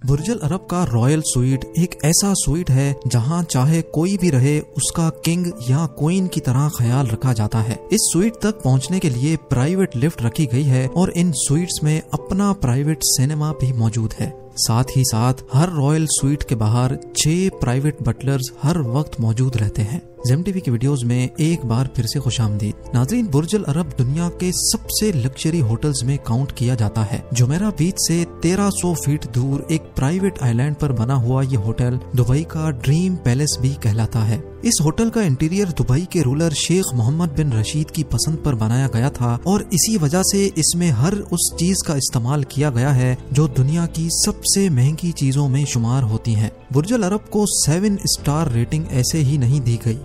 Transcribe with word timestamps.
बुर्जल 0.00 0.38
अरब 0.38 0.66
का 0.70 0.82
royal 0.84 1.22
sweet 1.26 1.64
एक 1.78 1.94
ऐसा 2.04 2.32
स्वीट 2.34 2.70
है 2.70 2.94
जहाँ 3.06 3.42
चाहे 3.44 3.80
कोई 3.84 4.16
भी 4.16 4.28
रहे, 4.30 4.58
उसका 4.60 5.08
किंग 5.24 5.46
या 5.70 5.86
क्वीन 5.98 6.26
की 6.26 6.40
तरह 6.40 6.68
ख्याल 6.68 7.06
रखा 7.06 7.32
जाता 7.32 7.58
है। 7.58 7.78
इस 7.92 8.08
स्वीट 8.12 8.34
तक 8.42 8.60
पहुँचने 8.62 8.98
के 8.98 9.10
लिए 9.10 9.36
प्राइवेट 9.50 9.96
लिफ्ट 9.96 10.22
रखी 10.22 10.46
गई 10.46 10.62
है 10.62 10.86
और 10.88 11.10
इन 11.10 11.32
स्वीट्स 11.36 11.80
में 11.84 12.00
अपना 12.00 12.52
प्राइवेट 12.52 12.98
सिनेमा 13.02 13.52
भी 13.52 13.72
मौजूद 13.72 14.12
है। 14.20 14.30
साथ 14.58 14.96
ही 14.96 15.02
साथ 15.04 15.34
हर 15.54 15.70
रॉयल 15.70 16.06
स्वीट 16.10 16.42
के 16.42 16.54
बाहर 16.54 16.98
छह 17.16 17.48
प्राइवेट 17.60 18.02
बटलर्स 18.02 18.52
हर 18.62 18.78
वक्त 18.88 19.20
मौजूद 19.20 19.56
रहते 19.56 19.82
हैं। 19.82 20.02
जेम 20.26 20.42
टीवी 20.42 20.60
की 20.60 20.70
वीडियोस 20.70 21.02
में 21.04 21.30
एक 21.40 21.64
बार 21.66 21.88
फिर 21.96 22.06
से 22.06 22.20
खुश 22.20 22.40
आमदीद 22.40 22.90
नाजरीन, 22.94 23.26
बुर्जल 23.26 23.62
अरब 23.62 23.92
दुनिया 23.98 24.28
के 24.40 24.50
सबसे 24.52 25.12
लग्जरी 25.12 25.58
होटल्स 25.58 26.02
में 26.04 26.18
काउंट 26.18 26.52
किया 26.52 26.74
जाता 26.74 27.02
है। 27.02 27.22
जुमेरा 27.32 27.70
बीच 27.70 27.94
से 27.98 28.24
1300 28.42 28.94
फीट 28.94 29.30
दूर 29.30 29.66
एक 29.70 29.82
प्राइवेट 29.96 30.42
आइलैंड 30.42 30.76
पर 30.76 30.92
बना 30.92 31.14
हुआ 31.14 31.42
ये 31.42 31.56
होटल 31.56 32.00
दुबई 32.16 32.42
का 32.42 32.70
ड्रीम 32.70 33.16
पैलेस 33.16 33.56
भी 33.60 33.74
कहलाता 33.74 34.20
है। 34.20 34.42
इस 34.64 34.78
होटल 34.84 35.10
का 35.10 35.22
इंटीरियर 35.22 35.68
दुबई 35.68 36.06
के 36.12 36.22
ruler 36.22 36.52
Sheikh 36.52 36.84
Mohammed 36.94 37.28
bin 37.28 37.52
Rashid 37.52 37.90
की 37.90 38.02
पसंद 38.04 38.38
पर 38.44 38.54
बनाया 38.54 38.86
गया 38.86 39.10
था 39.10 39.38
और 39.46 39.62
इसी 39.74 39.96
वजह 39.96 40.22
से 40.22 40.44
इसमें 40.58 40.88
हर 40.90 41.14
उस 41.32 41.50
चीज़ 41.58 41.86
का 41.86 41.94
इस्तेमाल 41.94 42.44
किया 42.44 42.70
गया 42.70 42.90
है 42.90 43.16
जो 43.32 43.46
दुनिया 43.48 43.86
की 43.86 44.08
सबसे 44.10 44.68
महँगी 44.70 45.10
चीज़ों 45.12 45.48
में 45.48 45.64
शुमार 45.64 46.02
होती 46.02 46.32
हैं। 46.32 46.50
बुर्जल 46.72 47.02
अरब 47.02 47.28
को 47.32 47.44
सेवन 47.46 47.98
स्टार 48.04 48.50
रेटिंग 48.52 48.86
ऐसे 48.92 49.18
ही 49.18 49.38
नहीं 49.38 49.60
दी 49.60 49.78
गई 49.84 49.98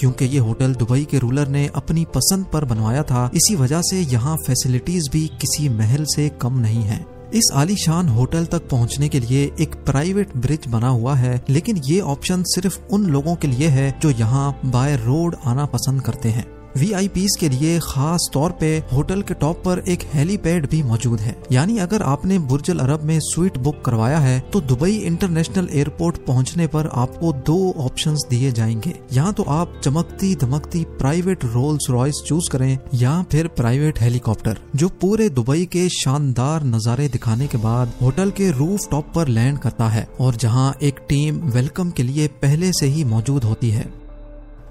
क्योंकि 0.00 0.24
ये 0.24 0.38
होटल 0.38 0.74
दुबई 0.74 1.04
के 1.04 1.18
रूलर 1.18 1.48
ने 1.48 1.68
अपनी 1.74 2.04
पसंद 2.04 2.46
पर 2.52 2.64
बनवाया 2.64 3.02
था, 3.02 3.30
इसी 3.34 3.56
वजह 3.56 3.80
से 3.80 4.00
यहाँ 4.02 4.36
फैसिलिटीज़ 4.46 5.10
भी 5.12 5.26
किसी 5.40 5.68
महल 5.68 6.04
से 6.04 6.28
कम 6.42 6.58
नहीं 6.58 6.82
है 6.82 7.11
इस 7.34 7.48
आलीशान 7.54 8.08
होटल 8.08 8.46
तक 8.46 8.68
पहुँचने 8.68 9.08
के 9.08 9.20
लिए 9.20 9.44
एक 9.60 9.74
प्राइवेट 9.84 10.36
ब्रिज 10.36 10.66
बना 10.68 10.88
हुआ 10.88 11.14
है, 11.14 11.44
लेकिन 11.50 11.76
ये 11.84 12.00
ऑप्शन 12.00 12.42
सिर्फ़ 12.46 12.78
उन 12.90 13.06
लोगों 13.06 13.34
के 13.36 13.48
लिए 13.48 13.68
है 13.68 13.90
जो 14.00 14.10
यहाँ 14.10 14.60
बाय 14.64 14.96
रोड 14.96 15.36
आना 15.46 15.64
पसंद 15.66 16.02
करते 16.02 16.28
हैं। 16.28 16.44
वी 16.76 17.26
के 17.40 17.48
लिए 17.48 17.78
खास 17.82 18.28
तौर 18.32 18.52
पे 18.60 18.66
होटल 18.92 19.22
के 19.22 19.34
टॉप 19.34 19.62
पर 19.64 19.82
एक 19.88 20.02
हेलीपैड 20.12 20.68
भी 20.70 20.82
मौजूद 20.82 21.20
है। 21.20 21.36
यानी 21.52 21.78
अगर 21.78 22.02
आपने 22.02 22.38
बुर्जल 22.42 22.78
अरब 22.78 23.02
में 23.02 23.18
स्वीट 23.22 23.58
बुक 23.58 23.80
करवाया 23.84 24.18
है 24.18 24.38
तो 24.52 24.60
दुबई 24.62 24.96
इंटरनेशनल 24.96 25.68
एयरपोर्ट 25.72 26.16
पहुँचने 26.26 26.66
पर 26.66 26.86
आपको 26.94 27.32
दो 27.46 27.58
ऑप्शंस 27.78 28.26
दिए 28.30 28.52
जाएँगे। 28.52 28.94
या 29.12 29.30
तो 29.32 29.42
आप 29.42 29.80
चमकती 29.84 30.34
धमकती 30.36 30.84
प्राइवेट 30.98 31.44
रोल्स 31.44 31.86
रॉयस 31.90 32.22
चूज़ 32.26 32.50
करें, 32.52 32.78
या 32.94 33.22
फिर 33.22 33.48
प्राइवेट 33.48 34.00
हेलीकॉप्टर 34.00 34.58
जो 34.76 34.88
पूरे 35.00 35.28
दुबई 35.30 35.64
के 35.66 35.88
शानदार 35.88 36.64
नजारे 36.64 37.08
दिखाने 37.08 37.46
के 37.46 37.58
बाद 37.58 37.92
होटल 38.02 38.30
के 38.30 38.50
रूफ 38.50 38.90
टॉप 38.90 39.12
पर 39.14 39.28
लैंड 39.28 39.58
करता 39.58 39.88
है, 39.88 40.08
और 40.20 40.36
जहाँ 40.36 40.74
एक 40.82 41.00
टीम 41.08 41.40
वेलकम 41.50 41.90
के 41.90 42.02
लिए 42.02 42.28
पहले 42.42 42.72
से 42.72 42.86
ही 42.86 43.04
मौजूद 43.04 43.44
होती 43.44 43.70
है। 43.70 44.01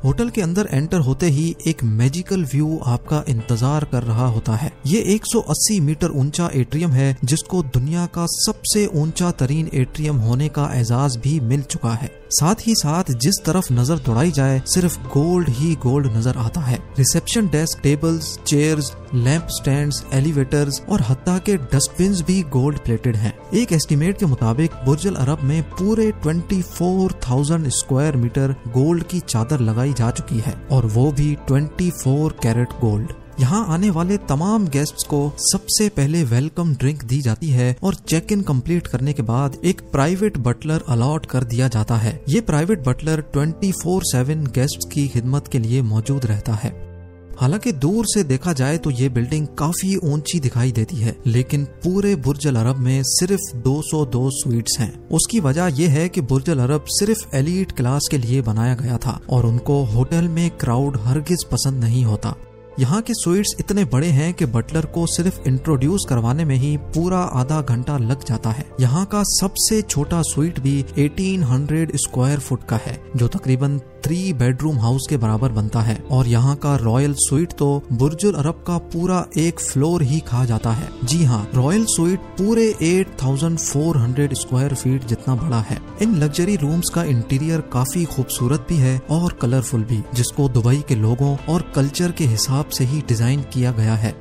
होटल 0.03 0.29
के 0.29 0.41
अंदर 0.41 0.67
एंटर 0.71 0.99
होते 0.99 1.25
ही 1.25 1.55
एक 1.67 1.83
मैजिकल 1.83 2.43
व्यू 2.43 2.77
आपका 2.87 3.23
इंतज़ार 3.29 3.83
कर 3.91 4.03
रहा 4.03 4.27
होता 4.27 4.55
है। 4.55 4.71
ये 4.87 5.01
180 5.15 5.79
मीटर 5.79 6.11
ऊँचा 6.11 6.49
एट्रियम 6.53 6.91
है 6.91 7.15
जिसको 7.23 7.61
दुनिया 7.65 8.05
का 8.15 8.25
सबसे 8.27 8.85
ऊँचा 8.93 9.29
तरीन 9.39 9.69
एट्रियम 9.73 10.17
होने 10.19 10.47
का 10.49 10.69
एजाज 10.75 11.17
भी 11.17 11.39
मिल 11.41 11.61
चुका 11.63 11.93
है। 11.93 12.09
साथ 12.31 12.55
ही 12.65 12.73
साथ 12.75 13.11
जिस 13.21 13.39
तरफ़ 13.45 13.71
नज़र 13.73 13.99
दौड़ाई 13.99 14.31
जाए 14.31 14.61
सिर्फ़ 14.65 14.97
गोल्ड 15.13 15.49
ही 15.49 15.73
गोल्ड 15.75 16.07
नज़र 16.17 16.37
आता 16.37 16.61
है। 16.61 16.77
Reception 16.97 17.47
desk 17.47 17.79
tables 17.83 18.37
chairs 18.47 18.91
lamp 19.15 19.47
stand 19.51 19.93
elevators 20.13 20.81
और 20.89 21.01
हत्या 21.01 21.37
के 21.39 21.55
डस्टबिन 21.67 22.13
भी 22.27 22.41
गोल्ड 22.49 22.79
प्लेटेड 22.79 23.15
हैं। 23.15 23.33
एक 23.53 23.73
एस्टिमेट 23.73 24.19
के 24.19 24.25
मुताबिक 24.25 24.75
बुर्जल 24.85 25.15
अरब 25.15 25.41
में 25.43 25.61
पूरे 25.71 26.11
24,000 26.23 27.69
स्क्वायर 27.71 28.15
मीटर 28.17 28.55
गोल्ड 28.73 29.03
की 29.03 29.19
चादर 29.19 29.59
लगाई 29.59 29.90
जा 29.93 30.11
चुकी 30.11 30.39
है 30.39 30.53
और 30.71 30.85
वो 30.85 31.11
भी 31.11 31.35
24 31.49 32.31
कैरेट 32.43 32.79
गोल्ड। 32.81 33.13
यहाँ 33.39 33.65
आने 33.67 33.89
वाले 33.89 34.17
तमाम 34.17 34.67
गेस्ट्स 34.67 35.03
को 35.03 35.33
सबसे 35.37 35.87
पहले 35.89 36.23
वेलकम 36.23 36.73
ड्रिंक 36.75 37.03
दी 37.03 37.21
जाती 37.21 37.49
है 37.49 37.75
और 37.83 37.95
चेक 37.95 38.31
इन 38.31 38.41
कंप्लीट 38.41 38.87
करने 38.87 39.13
के 39.13 39.21
बाद 39.21 39.57
एक 39.63 39.81
प्राइवेट 39.81 40.37
बटलर 40.37 40.83
अलॉट 40.89 41.25
कर 41.25 41.43
दिया 41.43 41.67
जाता 41.67 41.95
है। 41.95 42.19
ये 42.29 42.41
प्राइवेट 42.41 42.83
बटलर 42.87 43.23
24/7 43.35 44.47
गेस्ट्स 44.47 44.89
की 44.93 45.07
खिदमत 45.07 45.47
के 45.47 45.59
लिए 45.59 45.81
मौजूद 45.81 46.25
रहता 46.25 46.53
है। 46.53 46.90
हालाँकि 47.39 47.71
दूर 47.73 48.05
से 48.05 48.23
देखा 48.23 48.53
जाए 48.53 48.77
तो 48.77 48.91
ये 48.91 49.09
बिल्डिंग 49.09 49.47
काफ़ी 49.57 49.95
ऊँची 50.03 50.39
दिखाई 50.39 50.71
देती 50.71 50.95
है, 50.95 51.15
लेकिन 51.27 51.65
पूरे 51.83 52.15
बुर्जल 52.17 52.55
अरब 52.55 52.77
में 52.77 53.01
सिर्फ़ 53.07 53.55
202 53.63 54.29
स्वीट्स 54.33 54.79
हैं। 54.79 54.91
उसकी 55.09 55.39
वजह 55.39 55.81
यह 55.81 55.91
है 55.91 56.07
कि 56.09 56.21
बुर्जल 56.23 56.59
अरब 56.59 56.85
सिर्फ़ 56.89 57.25
एलिट 57.35 57.71
क्लास 57.71 58.07
के 58.11 58.17
लिए 58.17 58.41
बनाया 58.41 58.75
गया 58.75 58.97
था 58.97 59.19
और 59.29 59.45
उनको 59.45 59.83
होटल 59.85 60.27
में 60.29 60.49
क्राउड 60.57 60.97
हरगिज 61.01 61.43
पसंद 61.43 61.83
नहीं 61.83 62.05
होता 62.05 62.35
यहाँ 62.79 63.01
के 63.01 63.13
स्वीट्स 63.13 63.55
इतने 63.59 63.83
बड़े 63.85 64.07
हैं 64.09 64.33
कि 64.33 64.45
बटलर 64.47 64.85
को 64.87 65.05
सिर्फ़ 65.07 65.39
इंट्रोड्यूस 65.47 66.05
करवाने 66.09 66.45
में 66.45 66.55
ही 66.55 66.75
पूरा 66.95 67.19
आधा 67.39 67.61
घंटा 67.61 67.97
लग 67.97 68.23
जाता 68.23 68.49
है 68.49 68.65
यहाँ 68.79 69.05
का 69.05 69.23
सबसे 69.29 69.81
छोटा 69.81 70.21
स्वीट 70.25 70.59
भी 70.59 70.81
1800 70.83 71.95
स्क्वायर 71.97 72.39
फुट 72.39 72.63
का 72.63 72.79
है, 72.85 72.97
जो 73.15 73.27
तकरीबन 73.27 73.77
थ्री 74.03 74.31
बेडरूम 74.33 74.79
हाउस 74.79 75.05
के 75.09 75.17
बराबर 75.17 75.51
बनता 75.51 75.81
है 75.81 75.95
और 76.11 76.27
यहाँ 76.27 76.55
का 76.55 76.75
रॉयल 76.75 77.13
स्वीट 77.17 77.51
तो 77.51 77.67
बुर्जुल 77.93 78.35
अरब 78.35 78.63
का 78.67 78.77
पूरा 78.93 79.25
एक 79.37 79.59
फ्लोर 79.61 80.03
ही 80.03 80.19
कहा 80.21 80.45
जाता 80.45 80.71
है। 80.71 80.89
जी 81.03 81.23
हाँ 81.23 81.47
रॉयल 81.55 81.85
स्वीट 81.87 82.19
पूरे 82.37 82.65
8400 82.83 84.33
स्क्वायर 84.35 84.73
फीट 84.73 85.05
जितना 85.05 85.35
बड़ा 85.35 85.59
है। 85.61 85.79
इन 86.01 86.15
लग्जरी 86.15 86.55
रूम्स 86.55 86.89
का 86.89 87.03
इंटीरियर 87.05 87.61
काफ़ी 87.73 88.05
खूबसूरत 88.05 88.65
भी 88.69 88.77
है 88.77 88.97
और 89.11 89.37
कलरफुल 89.41 89.83
भी, 89.83 90.01
जिसको 90.15 90.49
दुबई 90.49 90.83
के 90.87 90.95
लोगों 90.95 91.35
और 91.49 91.71
कल्चर 91.75 92.11
के 92.11 92.25
हिसाब 92.25 92.69
से 92.69 92.83
ही 92.83 93.01
डिज़ाइन 93.07 93.41
किया 93.53 93.71
गया 93.71 93.95
है। 93.95 94.15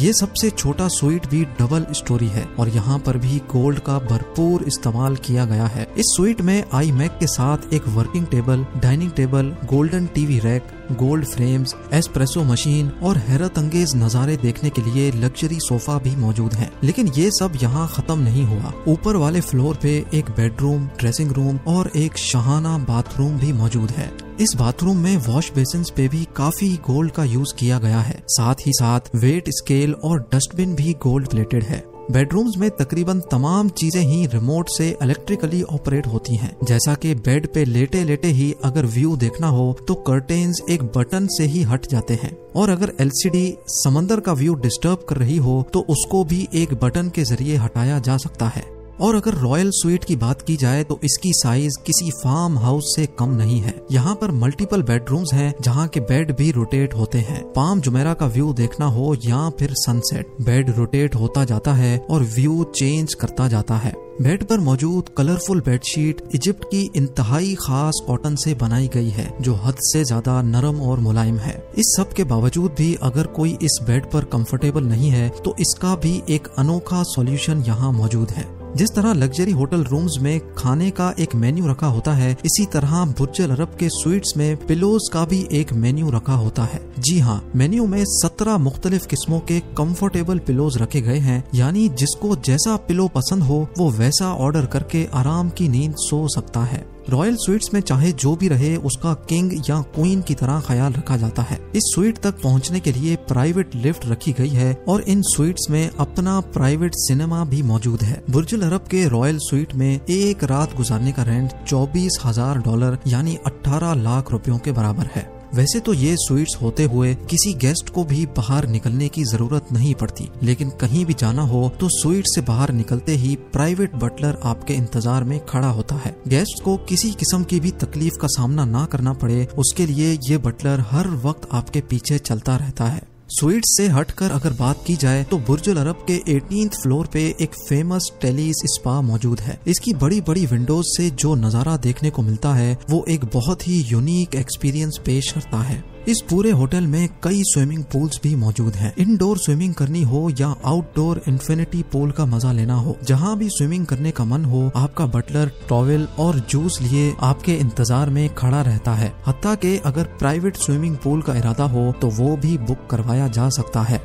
ये 0.00 0.12
सबसे 0.12 0.50
छोटा 0.50 0.86
स्वीट 0.88 1.26
भी 1.26 1.44
डबल 1.58 1.86
स्टोरी 1.92 2.26
है 2.28 2.44
और 2.58 2.68
यहाँ 2.68 2.98
पर 2.98 3.16
भी 3.18 3.38
गोल्ड 3.50 3.78
का 3.78 3.98
भरपूर 4.00 4.62
इस्तेमाल 4.66 5.16
किया 5.16 5.44
गया 5.44 5.66
है। 5.66 5.86
इस 5.98 6.14
स्वीट 6.16 6.40
में 6.40 6.64
आई 6.74 6.92
मैक 6.92 7.16
के 7.20 7.26
साथ 7.28 7.72
एक 7.74 7.88
working 7.88 8.26
table 8.26 8.64
dining 8.76 9.10
table 9.10 9.52
golden 9.70 10.06
TV 10.14 10.38
rack 10.38 10.70
gold 10.92 11.24
frames 11.24 11.74
espresso 11.94 12.42
machine 12.44 12.90
और 13.02 13.18
हैरत 13.18 13.58
अंगेज 13.58 13.94
नज़ारे 13.96 14.36
देखने 14.36 14.70
के 14.70 14.82
लिए 14.82 15.10
लग्जरी 15.12 15.58
सोफा 15.60 15.98
भी 15.98 16.16
मौजूद 16.16 16.54
है। 16.54 16.70
लेकिन 16.84 17.12
ये 17.16 17.30
सब 17.32 17.52
यहाँ 17.62 17.86
खत्म 17.88 18.18
नहीं 18.18 18.44
हुआ। 18.46 18.72
ऊपर 18.88 19.16
वाले 19.16 19.40
फ्लोर 19.42 19.78
पे 19.82 19.94
एक 20.14 20.30
बेडरूम 20.30 20.86
ड्रेसिंग 20.98 21.32
रूम 21.32 21.58
और 21.68 21.90
एक 21.96 22.18
शहाना 22.18 22.76
बाथरूम 22.88 23.38
भी 23.38 23.52
मौजूद 23.52 23.90
है। 23.90 24.10
इस 24.40 24.54
बाथरूम 24.56 24.98
में 24.98 25.16
वॉश 25.16 25.50
बेसिन 25.52 25.82
पे 25.96 26.06
भी 26.08 26.24
काफ़ी 26.36 26.68
गोल्ड 26.86 27.12
का 27.12 27.24
यूज़ 27.24 27.54
किया 27.54 27.78
गया 27.78 28.00
है। 28.00 28.22
साथ 28.28 28.66
ही 28.66 28.72
साथ 28.72 29.14
वेट 29.14 29.48
स्केल 29.50 29.92
और 29.94 30.20
डस्टबिन 30.34 30.74
भी 30.74 30.92
गोल्ड 31.02 31.28
प्लेटेड 31.28 31.64
है। 31.64 31.82
बेडरूम्स 32.10 32.56
में 32.58 32.68
तकरीबन 32.70 33.20
तमाम 33.30 33.68
चीज़ें 33.68 34.00
ही 34.02 34.26
रिमोट 34.26 34.68
से 34.68 34.88
इलेक्ट्रिकली 35.02 35.62
ऑपरेट 35.62 36.06
होती 36.06 36.36
हैं। 36.36 36.56
जैसा 36.64 36.94
कि 36.94 37.14
बेड 37.16 37.46
पे 37.54 37.64
लेटे 37.64 38.02
लेटे 38.04 38.28
ही 38.28 38.52
अगर 38.64 38.86
व्यू 38.86 39.16
देखना 39.16 39.48
हो 39.48 39.72
तो 39.88 39.94
कर्टेन्स 40.02 40.62
एक 40.70 40.82
बटन 40.96 41.26
से 41.26 41.44
ही 41.44 41.62
हट 41.62 41.86
जाते 41.86 42.14
हैं। 42.14 42.36
और 42.56 42.70
अगर 42.70 42.92
एलसीडी 43.00 43.56
समंदर 43.68 44.20
का 44.20 44.32
व्यू 44.32 44.54
डिस्टर्ब 44.56 45.04
कर 45.08 45.16
रही 45.16 45.36
हो 45.38 45.64
तो 45.72 45.86
उसको 45.88 46.24
भी 46.24 46.46
एक 46.54 46.74
बटन 46.74 47.08
के 47.08 47.24
ज़रिए 47.24 47.56
हटाया 47.56 47.98
जा 47.98 48.16
सकता 48.16 48.48
है। 48.48 48.64
और 49.02 49.14
अगर 49.14 49.34
रॉयल 49.36 49.70
स्वीट 49.72 50.04
की 50.04 50.16
बात 50.16 50.42
की 50.42 50.56
जाए 50.56 50.82
तो 50.84 50.98
इसकी 51.04 51.32
साइज़ 51.34 51.78
किसी 51.86 52.10
फार्म 52.14 52.58
हाउस 52.58 52.92
से 52.96 53.06
कम 53.18 53.30
नहीं 53.32 53.60
है। 53.60 53.74
यहाँ 53.92 54.14
पर 54.14 54.30
मल्टीपल 54.32 54.82
बेडरूम्स 54.82 55.32
हैं, 55.34 55.52
जहाँ 55.62 55.86
के 55.88 56.00
बेड 56.02 56.36
भी 56.36 56.50
रोटेट 56.50 56.94
होते 56.94 57.18
हैं। 57.20 57.42
पाम 57.52 57.80
जुमेरा 57.80 58.14
का 58.14 58.26
व्यू 58.28 58.52
देखना 58.54 58.86
हो 58.88 59.14
या 59.24 59.48
फिर 59.58 59.74
सनसेट 59.78 60.36
बेड 60.42 60.70
रोटेट 60.76 61.14
होता 61.14 61.44
जाता 61.44 61.72
है 61.74 61.98
और 62.10 62.22
व्यू 62.34 62.64
चेंज 62.76 63.14
करता 63.14 63.48
जाता 63.48 63.76
है। 63.76 63.94
बेड 64.22 64.44
पर 64.44 64.60
मौजूद 64.60 65.08
कलरफुल 65.08 65.60
बेडशीट 65.60 66.22
इजिप्ट 66.34 66.64
की 66.64 66.80
इंतहाई 66.96 67.54
खास 67.60 68.00
कॉटन 68.06 68.34
से 68.36 68.54
बनाई 68.54 68.88
गई 68.88 69.10
है, 69.10 69.28
जो 69.40 69.54
हद 69.56 69.76
से 69.82 70.04
ज़्यादा 70.04 70.40
नरम 70.44 70.80
और 70.80 71.00
मुलायम 71.00 71.38
है। 71.38 71.56
इस 71.78 71.94
सब 71.96 72.12
के 72.12 72.24
बावजूद 72.26 72.74
भी 72.78 72.94
अगर 73.02 73.26
कोई 73.32 73.56
इस 73.62 73.78
बेड 73.86 74.10
पर 74.10 74.24
कंफर्टेबल 74.32 74.84
नहीं 74.84 75.10
है 75.10 75.28
तो 75.36 75.54
इसका 75.60 75.94
भी 75.96 76.20
एक 76.30 76.48
अनोखा 76.58 77.02
सॉल्यूशन 77.08 77.62
यहाँ 77.62 77.92
मौजूद 77.92 78.30
है। 78.30 78.61
जिस 78.76 78.90
तरह 78.96 79.12
लग्जरी 79.12 79.52
होटल 79.52 79.82
रूम्स 79.84 80.16
में 80.22 80.54
खाने 80.54 80.90
का 80.90 81.12
एक 81.20 81.34
मेन्यू 81.34 81.66
रखा 81.66 81.86
होता 81.86 82.12
है, 82.12 82.30
इसी 82.44 82.64
तरह 82.66 83.04
बुर्जल 83.18 83.50
अरब 83.50 83.76
के 83.80 83.88
स्वीट्स 83.88 84.32
में 84.36 84.66
पिलोज 84.66 85.08
का 85.12 85.24
भी 85.24 85.46
एक 85.52 85.72
मेन्यू 85.72 86.10
रखा 86.10 86.34
होता 86.34 86.64
है। 86.64 86.80
जी 86.98 87.18
हाँ 87.18 87.42
मेन्यू 87.56 87.86
में 87.86 88.02
सत्रह 88.04 88.58
मुख्तलिफ़ 88.58 89.06
किस्मों 89.06 89.38
के 89.40 89.58
कम्फर्टेबल 89.78 90.38
पिलोज 90.38 90.78
रखे 90.78 91.00
गए 91.00 91.18
हैं, 91.18 91.42
यानी 91.54 91.88
जिसको 91.88 92.36
जैसा 92.36 92.76
पिलो 92.88 93.08
पसंद 93.08 93.42
हो, 93.42 93.66
वो 93.78 93.90
वैसा 93.90 94.32
ऑर्डर 94.36 94.66
करके 94.66 95.06
आराम 95.14 95.50
की 95.50 95.68
नींद 95.68 95.94
सो 95.98 96.26
सकता 96.28 96.60
है। 96.60 96.84
रॉयल 97.10 97.36
स्वीट्स 97.36 97.72
में 97.74 97.80
चाहे 97.80 98.12
जो 98.14 98.34
भी 98.36 98.48
रहे, 98.48 98.74
उसका 98.76 99.12
किंग 99.28 99.52
या 99.70 99.80
क्वीन 99.94 100.20
की 100.22 100.34
तरह 100.34 100.60
ख्याल 100.60 100.92
रखा 100.92 101.16
जाता 101.16 101.42
है। 101.42 101.58
इस 101.76 101.90
स्वीट 101.94 102.18
तक 102.18 102.40
पहुँचने 102.42 102.80
के 102.80 102.92
लिए 102.92 103.16
प्राइवेट 103.28 103.74
लिफ्ट 103.74 104.06
रखी 104.06 104.32
गई 104.32 104.48
है 104.48 104.72
और 104.88 105.02
इन 105.02 105.22
स्वीट्स 105.26 105.66
में 105.70 105.90
अपना 105.90 106.38
प्राइवेट 106.52 106.94
सिनेमा 106.96 107.44
भी 107.44 107.62
मौजूद 107.62 108.02
है। 108.02 108.22
बुर्जुल 108.30 108.62
अरब 108.62 108.86
के 108.90 109.06
रॉयल 109.08 109.38
स्वीट 109.40 109.74
में 109.74 110.00
एक 110.10 110.44
रात 110.44 110.76
गुजारने 110.76 111.12
का 111.12 111.22
रेंट 111.22 111.52
चौबीस 111.64 112.20
हज़ार 112.24 112.58
डॉलर, 112.60 112.98
यानी 113.06 113.36
अठारह 113.46 113.94
लाख 114.02 114.30
रुपयों 114.32 114.58
के 114.58 114.72
बराबर 114.72 115.06
है। 115.06 115.30
वैसे 115.54 115.80
तो 115.80 115.94
ये 115.94 116.14
स्वीट्स 116.18 116.56
होते 116.60 116.84
हुए 116.84 117.14
किसी 117.30 117.52
गेस्ट 117.56 117.90
को 117.90 118.04
भी 118.04 118.24
बाहर 118.36 118.66
निकलने 118.68 119.08
की 119.08 119.24
ज़रूरत 119.24 119.72
नहीं 119.72 119.94
पड़ती, 119.94 120.28
लेकिन 120.42 120.70
कहीं 120.80 121.04
भी 121.06 121.14
जाना 121.14 121.42
हो 121.44 121.68
तो 121.80 121.88
स्वीट 121.92 122.26
से 122.26 122.40
बाहर 122.42 122.72
निकलते 122.72 123.12
ही 123.14 123.34
प्राइवेट 123.52 123.94
बटलर 123.96 124.38
आपके 124.44 124.74
इंतज़ार 124.74 125.24
में 125.24 125.38
खड़ा 125.46 125.68
होता 125.70 125.96
है। 125.96 126.16
गेस्ट 126.28 126.62
को 126.64 126.76
किसी 126.88 127.10
किस्म 127.14 127.44
की 127.44 127.60
भी 127.60 127.70
तकलीफ़ 127.80 128.18
का 128.20 128.28
सामना 128.30 128.64
ना 128.66 128.84
करना 128.86 129.12
पड़े, 129.14 129.46
उसके 129.58 129.86
लिए 129.86 130.18
ये 130.22 130.38
बटलर 130.40 130.84
हर 130.90 131.08
वक्त 131.24 131.48
आपके 131.52 131.80
पीछे 131.82 132.18
चलता 132.20 132.56
रहता 132.56 132.84
है। 132.86 133.10
स्वीट 133.32 133.64
से 133.66 133.86
हटकर 133.88 134.30
अगर 134.30 134.52
बात 134.52 134.82
की 134.86 134.94
जाए 134.96 135.22
तो 135.24 135.38
बुर्जुल 135.40 135.76
अरब 135.76 136.04
के 136.10 136.18
18th 136.30 136.74
फ्लोर 136.82 137.06
पे 137.12 137.22
एक 137.40 137.54
फ़ेमस 137.68 138.10
टेलीस 138.22 138.56
स्पा 138.66 139.00
मौजूद 139.00 139.40
है। 139.40 139.58
इसकी 139.66 139.94
बड़ी 139.94 140.20
बड़ी 140.20 140.44
विंडोज़ 140.46 140.86
से 140.88 141.08
जो 141.12 141.34
नज़ारा 141.36 141.76
देखने 141.78 142.10
को 142.10 142.22
मिलता 142.22 142.52
है, 142.54 142.76
वो 142.90 143.04
एक 143.08 143.24
बहुत 143.24 143.66
ही 143.68 143.80
यूनिक 143.82 144.34
एक्सपीरियंस 144.34 145.00
पेश 145.06 145.30
करता 145.32 145.62
है। 145.62 145.82
इस 146.08 146.20
पूरे 146.30 146.50
होटल 146.50 146.86
में 146.86 147.08
कई 147.22 147.42
स्विमिंग 147.44 147.82
पूल्स 147.92 148.18
भी 148.22 148.34
मौजूद 148.36 148.74
हैं। 148.74 148.92
इनडोर 148.98 149.38
स्विमिंग 149.38 149.74
करनी 149.74 150.02
हो 150.02 150.28
या 150.40 150.46
आउटडोर 150.66 151.20
इन्फिनिटी 151.28 151.82
पूल 151.92 152.10
का 152.10 152.24
मज़ा 152.26 152.52
लेना 152.52 152.74
हो, 152.76 152.96
जहाँ 153.04 153.36
भी 153.38 153.48
स्विमिंग 153.48 153.86
करने 153.86 154.10
का 154.10 154.24
मन 154.24 154.44
हो, 154.44 154.70
आपका 154.76 155.06
बटलर, 155.08 155.50
टॉवेल 155.68 156.06
और 156.18 156.38
जूस 156.50 156.80
लिए 156.82 157.14
आपके 157.22 157.54
इंतज़ार 157.54 158.10
में 158.10 158.28
खड़ा 158.34 158.62
रहता 158.62 158.94
है। 158.94 159.12
हत्या 159.26 159.54
के 159.56 159.76
अगर 159.84 160.04
प्राइवेट 160.18 160.56
स्विमिंग 160.56 160.96
पूल 160.96 161.22
का 161.22 161.36
इरादा 161.36 161.64
हो 161.66 161.90
तो 161.92 162.08
वो 162.12 162.36
भी 162.36 162.56
बुक 162.60 162.86
करवाया 162.90 163.28
जा 163.28 163.48
सकता 163.50 163.82
है। 163.82 164.00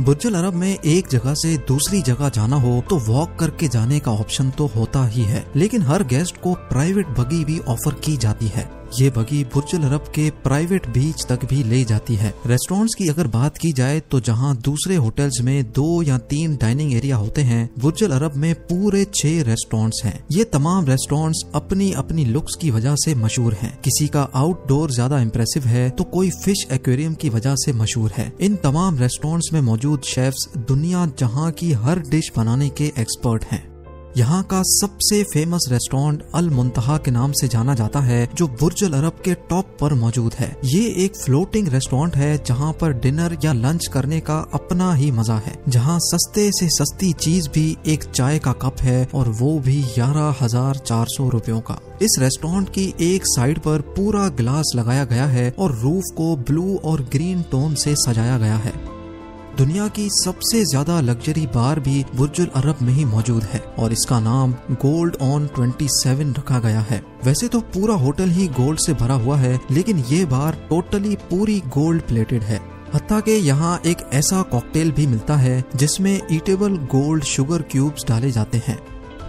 बुर्जुल 0.00 0.34
अरब 0.34 0.54
में 0.54 0.70
एक 0.70 1.08
जगह 1.08 1.34
से 1.34 1.56
दूसरी 1.68 2.02
जगह 2.02 2.28
जाना 2.30 2.56
हो 2.56 2.80
तो 2.90 2.98
वॉक 3.06 3.36
करके 3.40 3.68
जाने 3.68 4.00
का 4.00 4.12
ऑप्शन 4.12 4.50
तो 4.50 4.66
होता 4.76 5.04
ही 5.06 5.22
है, 5.24 5.44
लेकिन 5.56 5.82
हर 5.82 6.04
गेस्ट 6.06 6.40
को 6.40 6.54
प्राइवेट 6.68 7.06
बगी 7.18 7.44
भी 7.44 7.58
ऑफ़र 7.60 8.00
की 8.04 8.16
जाती 8.16 8.46
है। 8.46 8.77
ये 8.94 9.08
बगी 9.10 9.42
बुर्जुल 9.44 9.82
अरब 9.82 10.04
के 10.14 10.28
प्राइवेट 10.44 10.86
बीच 10.88 11.24
तक 11.26 11.44
भी 11.44 11.62
ले 11.64 11.82
जाती 11.84 12.14
है। 12.16 12.32
रेस्टोरेंट्स 12.46 12.94
की 12.94 13.08
अगर 13.08 13.26
बात 13.28 13.58
की 13.58 13.72
जाए 13.72 14.00
तो 14.10 14.20
जहाँ 14.20 14.54
दूसरे 14.58 14.96
होटल्स 14.96 15.40
में 15.40 15.70
दो 15.72 16.02
या 16.02 16.18
तीन 16.30 16.56
डाइनिंग 16.56 16.92
एरिया 16.94 17.16
होते 17.16 17.42
हैं 17.42 17.68
बुर्जुल 17.78 18.12
अरब 18.12 18.36
में 18.36 18.54
पूरे 18.62 19.04
छह 19.14 19.42
रेस्टोरेंट्स 19.42 20.02
हैं। 20.04 20.18
ये 20.32 20.44
तमाम 20.46 20.86
रेस्टोरेंट्स 20.86 21.44
अपनी 21.54 21.90
अपनी 21.94 22.24
लुक्स 22.26 22.54
की 22.54 22.70
वजह 22.70 22.94
से 22.96 23.14
मशहूर 23.16 23.54
हैं। 23.54 23.76
किसी 23.84 24.08
का 24.08 24.22
आउटडोर 24.34 24.90
ज़्यादा 24.90 25.20
इम्प्रेसिव 25.20 25.66
है 25.66 25.88
तो 25.90 26.04
कोई 26.08 26.30
फ़िश 26.44 26.66
एक्वेरियम 26.72 27.14
की 27.14 27.28
वजह 27.30 27.54
से 27.56 27.72
मशहूर 27.74 28.12
है। 28.12 28.32
इन 28.40 28.56
तमाम 28.64 28.98
रेस्टोरेंट्स 28.98 29.52
में 29.52 29.60
मौजूद 29.62 30.02
शेफ्स 30.06 30.48
दुनिया 30.68 31.06
जहाँ 31.18 31.50
की 31.52 31.72
हर 31.74 31.98
डिश 32.10 32.32
बनाने 32.36 32.68
के 32.70 32.92
एक्सपर्ट 32.98 33.44
हैं। 33.44 33.67
यहाँ 34.16 34.42
का 34.42 34.60
सबसे 34.64 35.22
फ़ेमस 35.24 35.66
रेस्टोरेंट 35.70 36.22
अल 36.34 36.48
मुंतहा 36.50 36.96
के 36.98 37.10
नाम 37.10 37.32
से 37.32 37.48
जाना 37.48 37.74
जाता 37.74 38.00
है, 38.00 38.28
जो 38.34 38.46
बुर्जुल 38.50 38.92
अरब 38.92 39.20
के 39.24 39.34
टॉप 39.50 39.76
पर 39.80 39.94
मौजूद 39.94 40.34
है। 40.34 40.48
ये 40.64 40.80
एक 41.04 41.16
फ्लोटिंग 41.16 41.68
रेस्टोरेंट 41.68 42.16
है, 42.16 42.36
जहाँ 42.38 42.72
पर 42.72 42.92
डिनर 43.00 43.36
या 43.44 43.52
लंच 43.52 43.86
करने 43.86 44.20
का 44.20 44.38
अपना 44.54 44.92
ही 44.94 45.10
मज़ा 45.10 45.36
है। 45.38 45.56
जहाँ 45.68 45.98
सस्ते 46.02 46.50
से 46.52 46.68
सस्ती 46.70 47.12
चीज़ 47.14 47.48
भी 47.50 47.76
एक 47.86 48.04
चाय 48.04 48.38
का 48.38 48.52
कप 48.62 48.80
है 48.80 49.08
और 49.14 49.28
वो 49.38 49.58
भी 49.58 49.82
ग्यारह 49.84 50.34
हज़ार 50.40 50.76
चार 50.78 51.06
सौ 51.08 51.28
रूपयों 51.28 51.60
का। 51.60 51.78
इस 52.02 52.16
रेस्टोरेंट 52.18 52.68
की 52.68 52.92
एक 53.02 53.22
साइड 53.26 53.58
पर 53.58 53.80
पूरा 53.96 54.28
ग्लास 54.36 54.72
लगाया 54.76 55.04
गया 55.04 55.26
है 55.26 55.50
और 55.58 55.78
रूफ 55.78 56.14
को 56.16 56.34
ब्लू 56.48 56.76
और 56.84 57.02
ग्रीन 57.12 57.42
टोन 57.42 57.74
से 57.74 57.94
सजाया 57.98 58.38
गया 58.38 58.56
है। 58.56 58.72
दुनिया 59.58 59.86
की 59.88 60.08
सबसे 60.10 60.62
ज़्यादा 60.64 61.00
लग्जरी 61.00 61.46
बार 61.46 61.78
भी 61.80 62.04
बुर्जुल 62.16 62.46
अरब 62.56 62.78
में 62.82 62.92
ही 62.94 63.04
मौजूद 63.04 63.42
है 63.44 63.58
और 63.78 63.92
इसका 63.92 64.18
नाम 64.20 64.52
गोल्ड 64.74 65.16
ऑन 65.22 65.48
27 65.56 66.36
रखा 66.38 66.58
गया 66.58 66.80
है। 66.80 67.00
वैसे 67.24 67.48
तो 67.48 67.60
पूरा 67.74 67.94
होटल 67.94 68.28
ही 68.28 68.46
गोल्ड 68.58 68.80
से 68.80 68.92
भरा 68.94 69.14
हुआ 69.14 69.36
है, 69.36 69.58
लेकिन 69.70 70.04
ये 70.10 70.24
बार 70.26 70.56
टोटली 70.70 71.16
पूरी 71.30 71.58
गोल्ड 71.68 72.02
प्लेटेड 72.02 72.42
है। 72.42 72.60
हत्या 72.94 73.18
के 73.20 73.36
यहाँ 73.36 73.80
एक 73.86 74.08
ऐसा 74.12 74.42
कॉकटेल 74.52 74.92
भी 74.92 75.06
मिलता 75.06 75.36
है 75.36 75.62
जिसमें 75.76 76.20
ईटेबल 76.32 76.76
गोल्ड 76.92 77.24
शुगर 77.24 77.62
क्यूब्स 77.62 78.06
डाले 78.08 78.30
जाते 78.30 78.62
हैं। 78.66 78.78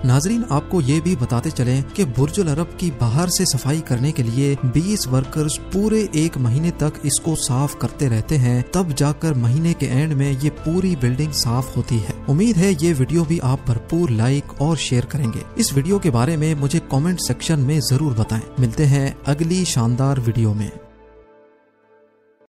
नाजरीन, 0.06 0.44
आपको 0.52 0.80
ये 0.82 1.00
भी 1.02 1.16
बताते 1.16 1.50
चले 1.52 1.82
की 1.96 2.04
बुर्जुल 2.18 2.48
अरब 2.48 2.76
की 2.80 2.90
बाहर 2.92 3.30
से 3.30 3.46
सफ़ाई 3.46 3.80
करने 3.80 4.12
के 4.12 4.24
लिए 4.24 4.56
20 4.68 5.08
वर्कर्स 5.08 5.58
पूरे 5.74 6.02
एक 6.16 6.38
महीने 6.38 6.72
तक 6.80 7.02
इसको 7.06 7.36
साफ़ 7.38 7.76
करते 7.78 8.08
रहते 8.08 8.38
हैं। 8.38 8.64
तब 8.74 8.94
जाकर 8.94 9.34
महीने 9.34 9.74
के 9.74 9.86
एंड 9.86 10.14
में 10.14 10.32
ये 10.32 10.50
पूरी 10.60 10.96
बिल्डिंग 10.96 11.32
साफ़ 11.36 11.76
होती 11.76 12.00
है। 12.00 12.16
उम्मीद 12.30 12.58
है 12.58 12.74
ये 12.74 12.94
वीडियो 12.94 13.26
भी 13.26 13.40
आप 13.44 13.66
भरपूर 13.68 14.10
लाइक 14.12 14.62
और 14.62 14.76
शेयर 14.80 15.06
करेंगे। 15.06 15.46
इस 15.58 15.74
वीडियो 15.74 16.00
के 16.00 16.10
बारे 16.10 16.38
में 16.38 16.54
मुझे 16.56 16.80
कॉमेंट 16.92 17.20
सेक्शन 17.20 17.60
में 17.60 17.80
ज़रूर 17.82 18.14
बताएँ। 18.14 18.44
मिलते 18.60 18.86
हैं 18.86 19.16
अगली 19.28 19.66
शानदार 19.66 20.20
वीडियो 20.20 20.54
में। 20.54 20.72